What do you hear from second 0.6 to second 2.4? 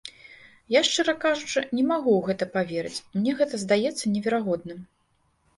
Я, шчыра кажучы, не магу ў